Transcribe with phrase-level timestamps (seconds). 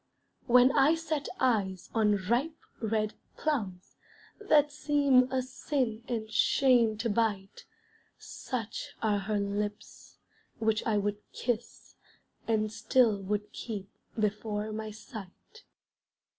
[0.47, 3.97] When I set eyes on ripe, red plums
[4.39, 7.65] That seem a sin and shame to bite,
[8.17, 10.17] Such are her lips,
[10.57, 11.97] which I would kiss,
[12.47, 15.65] And still would keep before my sight.